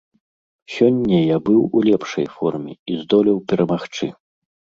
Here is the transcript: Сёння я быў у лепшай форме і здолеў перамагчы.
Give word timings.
Сёння 0.75 1.17
я 1.19 1.37
быў 1.49 1.59
у 1.65 1.83
лепшай 1.89 2.27
форме 2.39 2.73
і 2.93 2.97
здолеў 3.03 3.37
перамагчы. 3.53 4.11